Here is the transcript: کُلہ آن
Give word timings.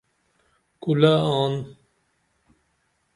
کُلہ 0.81 1.13
آن 1.39 1.53